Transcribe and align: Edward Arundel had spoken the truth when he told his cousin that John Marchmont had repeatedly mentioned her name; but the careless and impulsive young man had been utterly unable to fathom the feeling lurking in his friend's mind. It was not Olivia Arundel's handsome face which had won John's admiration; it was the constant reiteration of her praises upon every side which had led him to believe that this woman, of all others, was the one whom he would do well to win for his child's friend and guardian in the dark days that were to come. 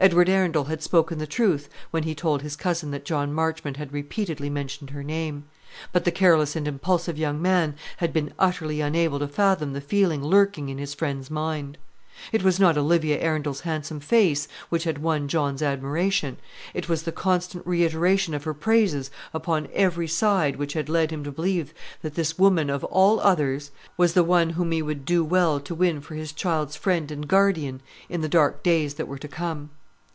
Edward 0.00 0.28
Arundel 0.28 0.66
had 0.66 0.80
spoken 0.80 1.18
the 1.18 1.26
truth 1.26 1.68
when 1.90 2.04
he 2.04 2.14
told 2.14 2.40
his 2.42 2.54
cousin 2.54 2.92
that 2.92 3.04
John 3.04 3.32
Marchmont 3.32 3.78
had 3.78 3.92
repeatedly 3.92 4.48
mentioned 4.48 4.90
her 4.90 5.02
name; 5.02 5.42
but 5.90 6.04
the 6.04 6.12
careless 6.12 6.54
and 6.54 6.68
impulsive 6.68 7.18
young 7.18 7.42
man 7.42 7.74
had 7.96 8.12
been 8.12 8.32
utterly 8.38 8.80
unable 8.80 9.18
to 9.18 9.26
fathom 9.26 9.72
the 9.72 9.80
feeling 9.80 10.22
lurking 10.22 10.68
in 10.68 10.78
his 10.78 10.94
friend's 10.94 11.32
mind. 11.32 11.78
It 12.30 12.44
was 12.44 12.60
not 12.60 12.78
Olivia 12.78 13.18
Arundel's 13.20 13.62
handsome 13.62 13.98
face 13.98 14.46
which 14.68 14.84
had 14.84 14.98
won 15.02 15.26
John's 15.26 15.62
admiration; 15.62 16.36
it 16.74 16.88
was 16.88 17.02
the 17.02 17.10
constant 17.10 17.66
reiteration 17.66 18.34
of 18.34 18.44
her 18.44 18.54
praises 18.54 19.10
upon 19.34 19.66
every 19.74 20.06
side 20.06 20.54
which 20.54 20.74
had 20.74 20.88
led 20.88 21.10
him 21.10 21.24
to 21.24 21.32
believe 21.32 21.74
that 22.02 22.14
this 22.14 22.38
woman, 22.38 22.70
of 22.70 22.84
all 22.84 23.18
others, 23.18 23.72
was 23.96 24.12
the 24.12 24.22
one 24.22 24.50
whom 24.50 24.70
he 24.70 24.80
would 24.80 25.04
do 25.04 25.24
well 25.24 25.58
to 25.58 25.74
win 25.74 26.00
for 26.00 26.14
his 26.14 26.32
child's 26.32 26.76
friend 26.76 27.10
and 27.10 27.26
guardian 27.26 27.80
in 28.08 28.20
the 28.20 28.28
dark 28.28 28.62
days 28.62 28.94
that 28.94 29.08
were 29.08 29.18
to 29.18 29.26
come. 29.26 29.70